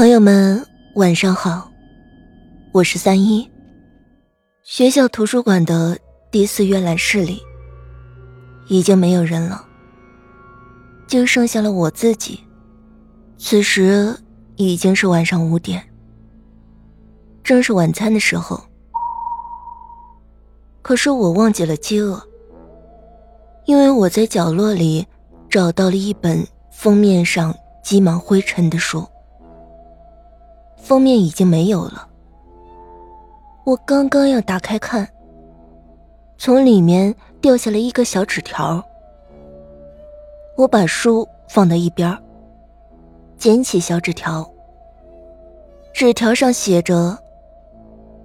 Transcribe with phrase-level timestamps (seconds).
[0.00, 1.70] 朋友们，晚上好，
[2.72, 3.46] 我是三一。
[4.62, 5.98] 学校图书馆的
[6.30, 7.42] 第四阅览室里
[8.68, 9.62] 已经没有人了，
[11.06, 12.40] 就剩下了我自己。
[13.36, 14.16] 此时
[14.56, 15.86] 已经是晚上五点，
[17.44, 18.58] 正是晚餐的时候。
[20.80, 22.18] 可是我忘记了饥饿，
[23.66, 25.06] 因为我在角落里
[25.50, 26.42] 找到了一本
[26.72, 27.54] 封面上
[27.84, 29.06] 积满灰尘的书。
[30.82, 32.08] 封面已经没有了，
[33.64, 35.08] 我刚刚要打开看，
[36.36, 38.84] 从里面掉下了一个小纸条。
[40.56, 42.16] 我把书放到一边，
[43.38, 44.50] 捡起小纸条，
[45.94, 47.16] 纸条上写着：“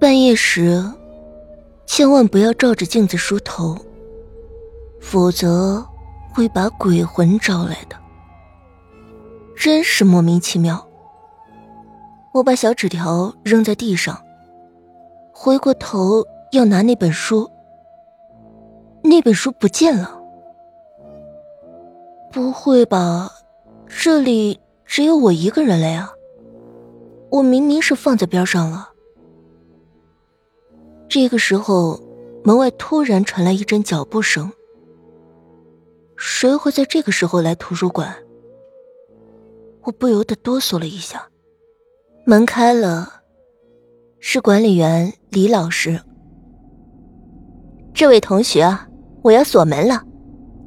[0.00, 0.82] 半夜时，
[1.84, 3.76] 千万不要照着镜子梳头，
[5.00, 5.86] 否则
[6.32, 7.96] 会把鬼魂招来的。”
[9.56, 10.85] 真是莫名其妙。
[12.36, 14.22] 我把小纸条扔在地上，
[15.32, 17.50] 回过头要拿那本书，
[19.02, 20.20] 那本书不见了。
[22.30, 23.32] 不会吧，
[23.86, 26.12] 这里只有我一个人了呀？
[27.30, 28.90] 我明明是放在边上了。
[31.08, 31.98] 这个时候，
[32.44, 34.52] 门外突然传来一阵脚步声。
[36.18, 38.14] 谁会在这个时候来图书馆？
[39.84, 41.26] 我不由得哆嗦了一下。
[42.28, 43.08] 门开了，
[44.18, 46.00] 是管理员李老师。
[47.94, 48.88] 这位同学啊，
[49.22, 50.02] 我要锁门了，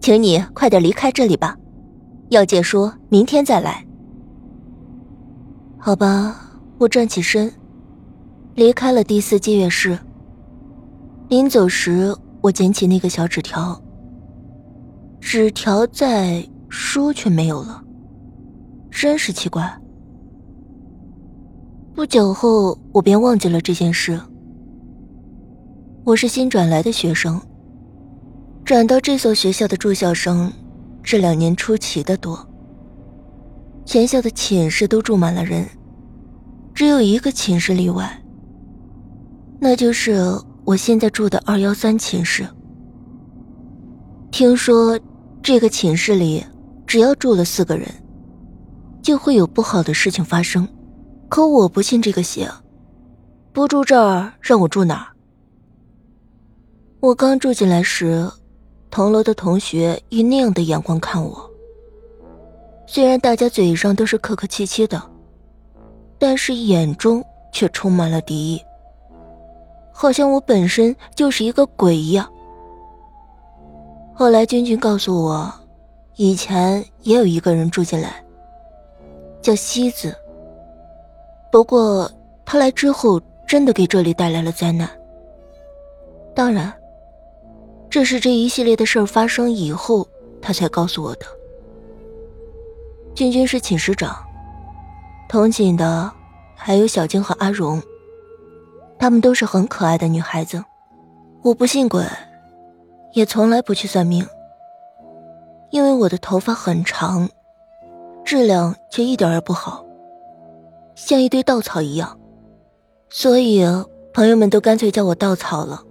[0.00, 1.56] 请你快点离开这里吧。
[2.28, 3.84] 要借书，明天再来。
[5.78, 6.36] 好吧，
[6.78, 7.52] 我站起身，
[8.54, 9.98] 离开了第四借阅室。
[11.28, 13.82] 临走时，我捡起那个小纸条，
[15.20, 17.82] 纸条在，书却没有了，
[18.92, 19.77] 真是奇怪。
[21.98, 24.20] 不久后，我便忘记了这件事。
[26.04, 27.40] 我是新转来的学生，
[28.64, 30.52] 转到这所学校的住校生，
[31.02, 32.38] 这两年出奇的多。
[33.84, 35.66] 全校的寝室都住满了人，
[36.72, 38.08] 只有一个寝室例外，
[39.58, 40.22] 那就是
[40.64, 42.46] 我现在住的二幺三寝室。
[44.30, 44.96] 听说
[45.42, 46.44] 这个寝室里，
[46.86, 47.88] 只要住了四个人，
[49.02, 50.64] 就会有不好的事情发生。
[51.28, 52.50] 可我不信这个邪，
[53.52, 55.06] 不住这儿，让我住哪儿？
[57.00, 58.28] 我刚住进来时，
[58.90, 61.50] 同楼的同学以那样的眼光看我。
[62.86, 65.00] 虽然大家嘴上都是客客气气的，
[66.18, 67.22] 但是眼中
[67.52, 68.62] 却充满了敌意，
[69.92, 72.26] 好像我本身就是一个鬼一样。
[74.14, 75.52] 后来君君告诉我，
[76.16, 78.24] 以前也有一个人住进来，
[79.42, 80.16] 叫西子。
[81.50, 82.10] 不过，
[82.44, 84.88] 他来之后真的给这里带来了灾难。
[86.34, 86.72] 当然，
[87.88, 90.06] 这是这一系列的事儿发生以后，
[90.40, 91.26] 他才告诉我的。
[93.14, 94.16] 君君是寝室长，
[95.28, 96.10] 同寝的
[96.54, 97.82] 还有小晶和阿荣，
[98.98, 100.62] 她们都是很可爱的女孩子。
[101.42, 102.04] 我不信鬼，
[103.14, 104.24] 也从来不去算命，
[105.70, 107.28] 因为我的头发很长，
[108.24, 109.84] 质量却一点也不好。
[111.00, 112.18] 像一堆稻草一样，
[113.08, 113.64] 所以
[114.12, 115.84] 朋友们都干脆叫我稻草了。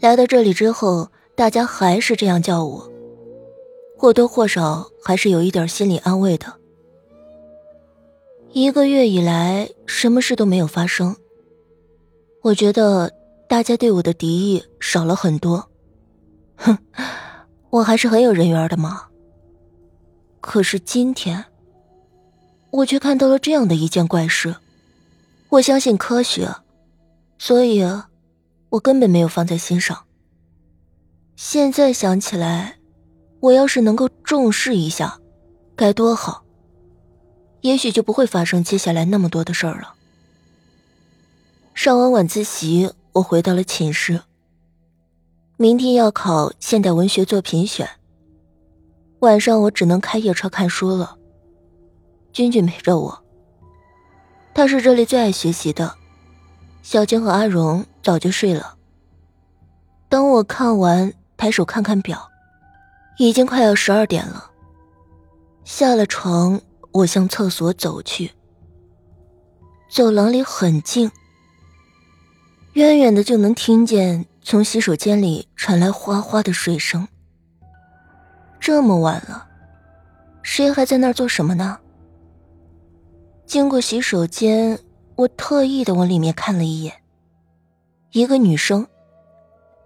[0.00, 2.90] 来到这里之后，大家还是这样叫我，
[3.96, 6.52] 或多或少还是有一点心理安慰的。
[8.50, 11.14] 一个月以来，什么事都没有发生，
[12.42, 13.12] 我觉得
[13.48, 15.70] 大家对我的敌意少了很多。
[16.56, 16.76] 哼，
[17.70, 19.04] 我还是很有人缘的嘛。
[20.40, 21.44] 可是今天。
[22.72, 24.56] 我却看到了这样的一件怪事。
[25.50, 26.48] 我相信科学，
[27.38, 27.84] 所以，
[28.70, 30.04] 我根本没有放在心上。
[31.36, 32.78] 现在想起来，
[33.40, 35.20] 我要是能够重视一下，
[35.76, 36.44] 该多好。
[37.60, 39.94] 也许就不会发生接下来那么多的事儿了。
[41.74, 44.22] 上完晚自习，我回到了寝室。
[45.58, 47.88] 明天要考现代文学作品选，
[49.20, 51.18] 晚上我只能开夜车看书了。
[52.32, 53.22] 君君陪着我，
[54.54, 55.94] 他是这里最爱学习的。
[56.82, 58.76] 小青和阿荣早就睡了。
[60.08, 62.30] 等我看完，抬手看看表，
[63.18, 64.50] 已经快要十二点了。
[65.64, 68.32] 下了床，我向厕所走去。
[69.90, 71.10] 走廊里很静，
[72.72, 77.06] 远远的就能听见从洗手间里传来哗哗的水声。
[78.58, 79.46] 这么晚了，
[80.42, 81.78] 谁还在那儿做什么呢？
[83.46, 84.78] 经过洗手间，
[85.14, 86.94] 我特意的往里面看了一眼。
[88.12, 88.86] 一个女生，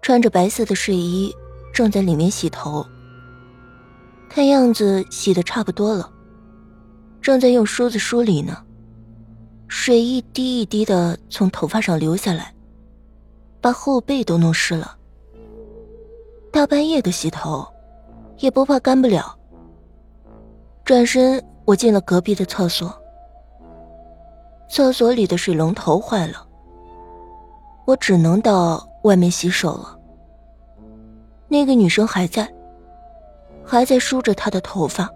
[0.03, 1.35] 穿着白色的睡衣，
[1.73, 2.85] 正在里面洗头。
[4.29, 6.13] 看样子洗的差不多了，
[7.21, 8.63] 正在用梳子梳理呢。
[9.69, 12.55] 水一滴一滴的从头发上流下来，
[13.61, 14.97] 把后背都弄湿了。
[16.53, 17.67] 大半夜的洗头，
[18.39, 19.37] 也不怕干不了。
[20.85, 22.97] 转身，我进了隔壁的厕所。
[24.69, 26.47] 厕所里的水龙头坏了，
[27.85, 29.99] 我只能到外面洗手了。
[31.49, 32.53] 那个女生还在，
[33.65, 35.09] 还在梳着她的头发。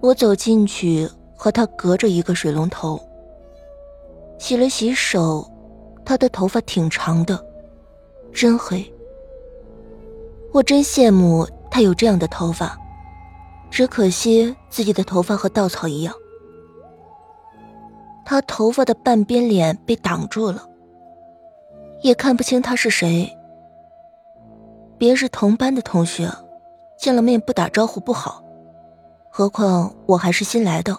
[0.00, 3.00] 我走进去，和她隔着一个水龙头。
[4.38, 5.48] 洗了洗手，
[6.04, 7.44] 她的头发挺长的，
[8.32, 8.84] 真黑。
[10.52, 12.76] 我真羡慕她有这样的头发。
[13.70, 16.14] 只可惜自己的头发和稻草一样，
[18.30, 20.68] 他头发的半边脸被挡住了，
[22.02, 23.34] 也看不清他是谁。
[24.98, 26.30] 别是同班的同学，
[26.98, 28.44] 见了面不打招呼不好，
[29.30, 30.94] 何况我还是新来的。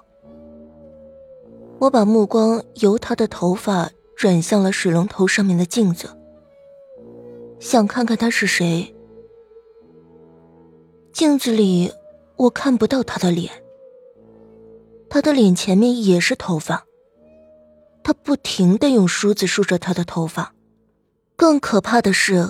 [1.78, 6.10] 我把目光由他的头发转向了水龙头上面的镜子，
[7.60, 8.96] 想看看他是谁。
[11.14, 11.94] 镜子里。
[12.38, 13.52] 我看不到他的脸，
[15.10, 16.86] 他的脸前面也是头发。
[18.04, 20.54] 他不停的用梳子梳着他的头发，
[21.36, 22.50] 更可怕的是，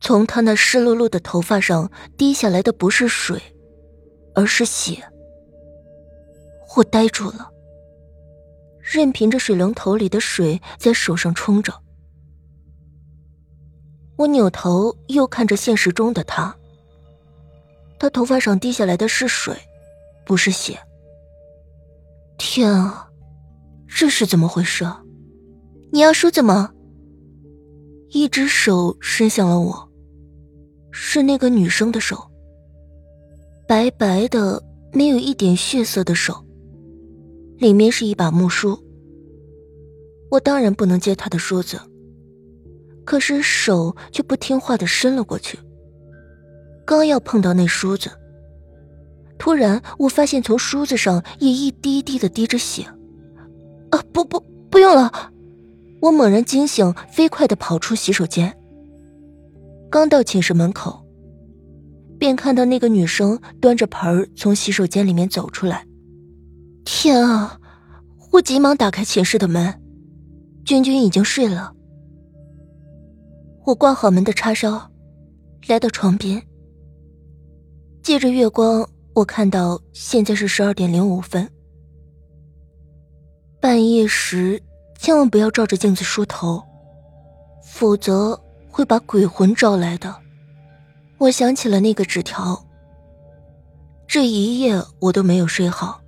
[0.00, 3.40] 从他那湿漉漉的头发上滴下来的不是水，
[4.34, 5.02] 而是血。
[6.76, 7.50] 我呆住了，
[8.80, 11.72] 任凭着水龙头里的水在手上冲着。
[14.16, 16.54] 我扭头又看着现实中的他。
[17.98, 19.56] 他头发上滴下来的是水，
[20.24, 20.78] 不是血。
[22.36, 23.07] 天啊，
[23.88, 24.86] 这是怎么回事？
[25.90, 26.70] 你要梳子吗？
[28.10, 29.90] 一只手伸向了我，
[30.90, 32.16] 是那个女生的手，
[33.66, 34.62] 白白的，
[34.92, 36.44] 没有一点血色的手，
[37.56, 38.78] 里面是一把木梳。
[40.30, 41.80] 我当然不能接她的梳子，
[43.04, 45.58] 可是手却不听话的伸了过去。
[46.86, 48.10] 刚要碰到那梳子，
[49.38, 52.86] 突然我发现从梳子上也一滴滴的滴着血。
[54.18, 55.12] 不不，不用了！
[56.00, 58.52] 我猛然惊醒，飞快的跑出洗手间。
[59.88, 61.04] 刚到寝室门口，
[62.18, 65.86] 便看到那个女生端着盆儿从洗手间里面走出来。
[66.84, 67.60] 天啊！
[68.32, 69.72] 我急忙打开寝室的门，
[70.64, 71.72] 君君已经睡了。
[73.66, 74.90] 我挂好门的插销，
[75.68, 76.42] 来到床边。
[78.02, 81.48] 借着月光，我看到现在是十二点零五分。
[83.60, 84.62] 半夜时
[84.96, 86.62] 千万不要照着镜子梳头，
[87.62, 88.40] 否则
[88.70, 90.14] 会把鬼魂招来的。
[91.18, 92.64] 我想起了那个纸条。
[94.06, 96.00] 这一夜我都没有睡好。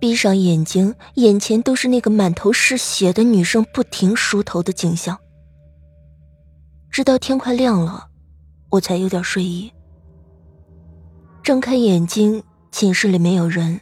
[0.00, 5.18] 闭上眼睛，眼前都是那个满头是血的女生不停梳头的景象。
[6.90, 8.08] 直到天快亮了，
[8.68, 9.72] 我才有点睡意。
[11.42, 13.80] 睁开眼睛，寝室里没有人。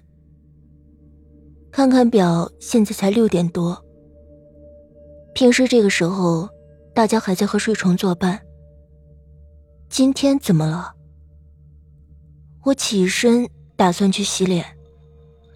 [1.72, 3.82] 看看表，现在才六点多。
[5.32, 6.46] 平时这个时候，
[6.94, 8.38] 大家还在和睡虫作伴。
[9.88, 10.92] 今天怎么了？
[12.64, 14.66] 我起身打算去洗脸。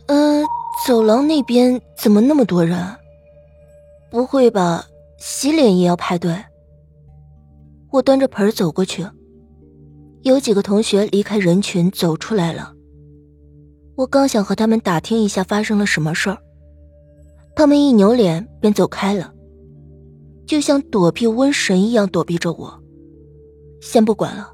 [0.07, 0.43] 嗯，
[0.87, 2.83] 走廊那边怎么那么多人？
[4.11, 4.87] 不会吧，
[5.19, 6.35] 洗脸也要排队？
[7.91, 9.07] 我端着盆走过去。
[10.23, 12.73] 有几个同学离开人群走出来了，
[13.97, 16.37] 我刚想和他们打听一下发生了什么事儿，
[17.55, 19.33] 他们一扭脸便走开了，
[20.47, 22.83] 就像躲避瘟神一样躲避着我。
[23.81, 24.53] 先不管了，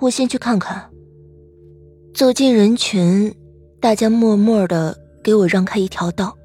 [0.00, 0.90] 我先去看看。
[2.12, 3.34] 走进人群，
[3.80, 6.36] 大家默默的给我让开一条道。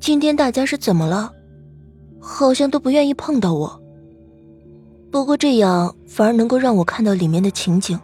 [0.00, 1.32] 今天大家是怎么了？
[2.20, 3.80] 好像都不愿意碰到我。
[5.12, 7.96] 不过这样反而能够让我看到里面的情景。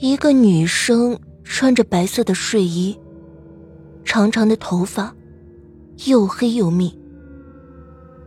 [0.00, 2.96] 一个女生穿着白色的睡衣，
[4.04, 5.12] 长长的头发，
[6.06, 6.96] 又黑又密，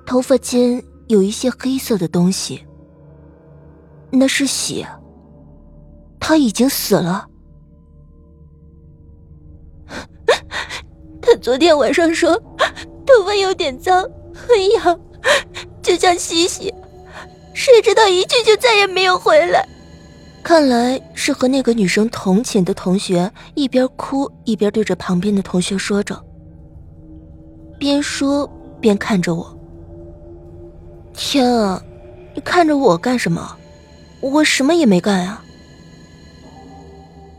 [0.05, 2.65] 头发间有一些黑色的东西。
[4.11, 4.85] 那是血。
[6.19, 7.29] 她已经死了。
[11.21, 12.35] 他昨天晚上说
[13.05, 14.99] 头发有点脏，很痒，
[15.81, 16.73] 就想洗洗。
[17.53, 19.65] 谁知道一去就再也没有回来。
[20.43, 26.21] 看来是和那个女生同寝的同学一边哭一边对着旁边的同学说着，
[27.77, 29.57] 边说边看着我。
[31.13, 31.81] 天啊，
[32.33, 33.55] 你看着我干什么？
[34.19, 35.43] 我什么也没干啊！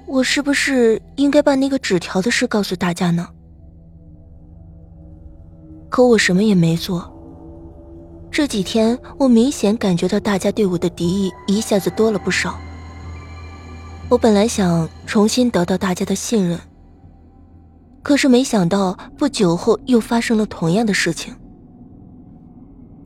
[0.07, 3.29] 我是不是应该把那个纸条的事告诉大家呢？
[5.89, 7.11] 可我什么也没做。
[8.31, 12.59] 这几天，我明显感觉到大家对我的敌意一下子多了不少。
[14.13, 16.61] 我本来想重新得到大家的信任，
[18.03, 21.35] 可是没想到不久后又发生了同样的事情。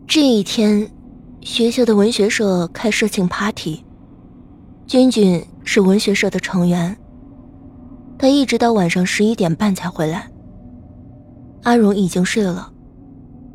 [0.04, 0.90] 这一天，
[1.42, 3.84] 学校的文学社开社庆 party，
[4.88, 6.96] 君君是文学社的成员。
[8.18, 10.28] 他一直到晚上十一点半才回来。
[11.62, 12.72] 阿荣已经睡了，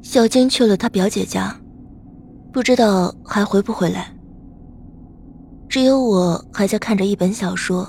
[0.01, 1.53] 小金去了他表姐家，
[2.53, 4.15] 不知道还回不回来。
[5.71, 7.87] 只有我还在看着一本小说。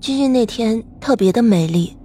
[0.00, 1.96] 君君那天特别的美丽，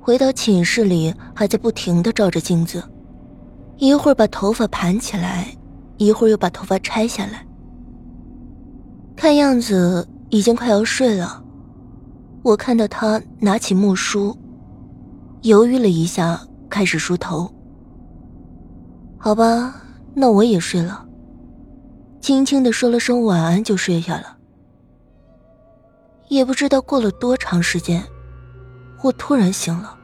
[0.00, 2.80] 回到寝室里还在不停的照着镜子，
[3.78, 5.48] 一会儿把头发盘起来，
[5.96, 7.44] 一会儿又把头发拆下来，
[9.16, 11.42] 看样子已经快要睡了。
[12.44, 14.36] 我看到他拿起木梳，
[15.42, 16.40] 犹豫了一下，
[16.70, 17.52] 开始梳头。
[19.18, 19.82] 好吧，
[20.14, 21.05] 那我也睡了。
[22.20, 24.36] 轻轻的说了声晚安，就睡下了。
[26.28, 28.02] 也不知道过了多长时间，
[29.02, 29.96] 我突然醒了。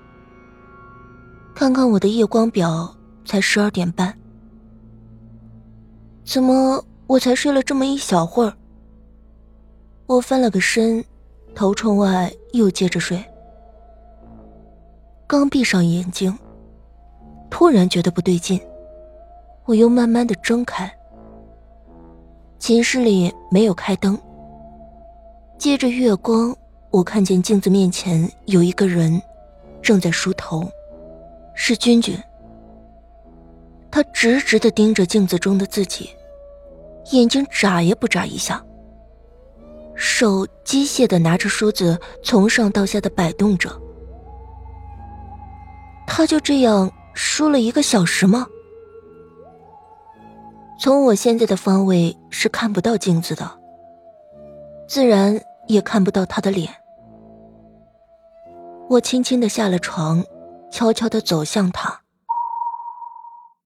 [1.54, 4.16] 看看我的夜光表，才十二点半。
[6.24, 8.54] 怎么我才睡了这么一小会儿？
[10.06, 11.04] 我翻了个身，
[11.54, 13.22] 头冲外又接着睡。
[15.26, 16.38] 刚闭上眼睛，
[17.50, 18.60] 突然觉得不对劲，
[19.64, 20.90] 我又慢慢的睁开。
[22.62, 24.16] 寝室里没有开灯。
[25.58, 26.56] 借着月光，
[26.92, 29.20] 我看见镜子面前有一个人，
[29.82, 30.70] 正在梳头，
[31.56, 32.16] 是君君。
[33.90, 36.10] 他直直的盯着镜子中的自己，
[37.10, 38.64] 眼睛眨也不眨一下，
[39.96, 43.68] 手机械的拿着梳子从上到下的摆动着。
[46.06, 48.46] 他就这样梳了一个小时吗？
[50.82, 53.48] 从我现在的方位是看不到镜子的，
[54.88, 56.68] 自然也看不到他的脸。
[58.88, 60.24] 我轻轻的下了床，
[60.72, 62.01] 悄悄的走向他。